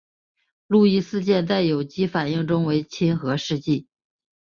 [0.65, 3.85] 路易斯碱在有机反应中为亲核试剂。